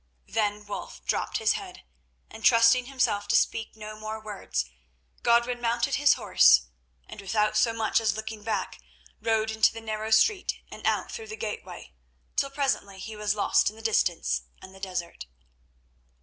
Then 0.27 0.65
Wulf 0.65 1.05
dropped 1.05 1.37
his 1.37 1.51
head, 1.53 1.83
and 2.31 2.43
trusting 2.43 2.85
himself 2.87 3.27
to 3.27 3.35
speak 3.35 3.75
no 3.75 3.95
more 3.95 4.19
words, 4.19 4.65
Godwin 5.21 5.61
mounted 5.61 5.93
his 5.93 6.15
horse, 6.15 6.61
and, 7.07 7.21
without 7.21 7.55
so 7.55 7.71
much 7.71 8.01
as 8.01 8.15
looking 8.15 8.41
back, 8.41 8.79
rode 9.21 9.51
into 9.51 9.71
the 9.71 9.79
narrow 9.79 10.09
street 10.09 10.55
and 10.71 10.83
out 10.87 11.11
through 11.11 11.27
the 11.27 11.37
gateway, 11.37 11.93
till 12.35 12.49
presently 12.49 12.97
he 12.97 13.15
was 13.15 13.35
lost 13.35 13.69
in 13.69 13.75
the 13.75 13.81
distance 13.83 14.41
and 14.59 14.73
the 14.73 14.79
desert. 14.79 15.27